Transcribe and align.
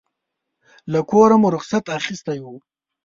له 0.91 0.99
کوره 1.09 1.35
مو 1.41 1.47
رخصت 1.55 1.83
اخیستی 1.99 2.39
و. 2.41 2.45